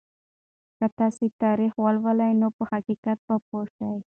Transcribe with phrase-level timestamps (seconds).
[0.77, 3.95] که تاسو تاریخ ولولئ نو په حقیقت به پوه شئ.